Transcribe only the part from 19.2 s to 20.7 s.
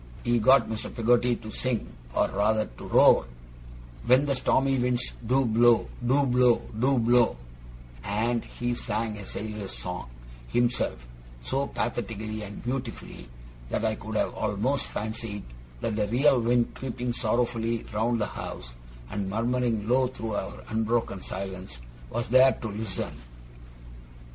murmuring low through our